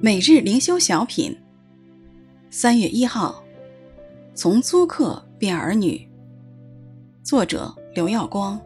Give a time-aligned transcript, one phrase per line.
[0.00, 1.36] 每日灵修小品，
[2.50, 3.42] 三月一号，
[4.32, 6.08] 从租客变儿女。
[7.24, 8.60] 作者刘耀光。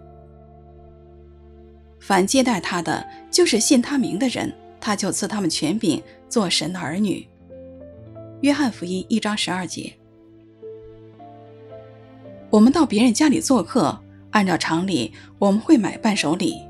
[1.99, 7.27] 凡接待他的，就是信他名的人，他就赐他们权柄，做神的儿女。
[8.43, 9.91] 约翰福音一章十二节。
[12.51, 13.99] 我们到别人家里做客，
[14.33, 16.61] 按照常理，我们会买伴手礼，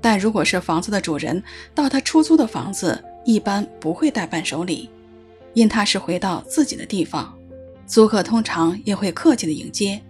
[0.00, 1.42] 但如果是房子的主人
[1.74, 4.88] 到他出租的房子，一般不会带伴手礼，
[5.54, 7.36] 因他是回到自己的地方，
[7.86, 10.00] 租客通常也会客气的迎接。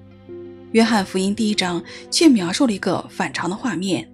[0.73, 4.11] 约翰福音第一章却描述了一个反常的画面：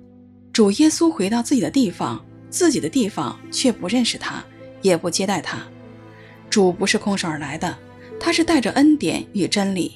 [0.52, 4.44] 主耶稣回到自己的地方，自己的地方却不认识他，
[4.82, 5.58] 也不接待他。
[6.50, 7.78] 主不是空手而来的，
[8.18, 9.92] 他是带着恩典与真理。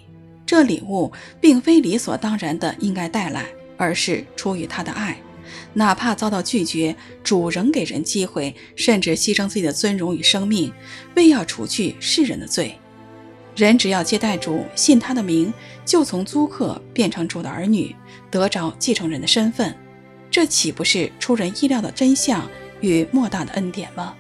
[0.47, 5.19] 这礼物并非理所当然的应该带来，而是出于他的爱。
[5.73, 10.73] 哪怕遭到拒绝，主仍给人机会，甚至牺牲自己的尊荣与生命，
[11.17, 12.79] 为要除去世人的罪。
[13.57, 15.53] 人只要接待主，信他的名，
[15.85, 17.95] 就从租客变成主的儿女，
[18.31, 19.75] 得着继承人的身份。
[20.31, 22.49] 这岂不是出人意料的真相
[22.81, 24.15] 与莫大的恩典吗？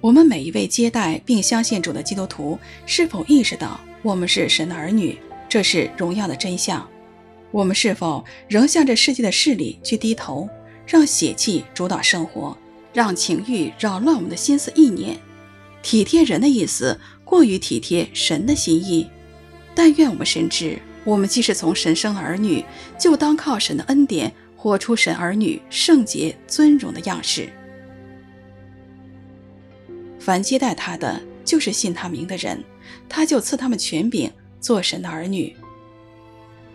[0.00, 5.18] 我们每一位接待并相信主的基督徒，是否意识到我们是神的儿女？
[5.48, 6.86] 这是荣耀的真相。
[7.54, 10.48] 我们是否仍向这世界的势力去低头，
[10.88, 12.58] 让血气主导生活，
[12.92, 15.16] 让情欲扰乱我们的心思意念，
[15.80, 19.08] 体贴人的意思过于体贴神的心意？
[19.72, 22.64] 但愿我们深知，我们既是从神生的儿女，
[22.98, 27.48] 就当靠神的恩典，活出神儿女圣洁尊荣的样式。
[30.18, 32.64] 凡接待他的，就是信他名的人，
[33.08, 35.54] 他就赐他们权柄，做神的儿女。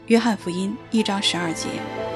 [0.10, 2.09] 约翰福音一章十二节。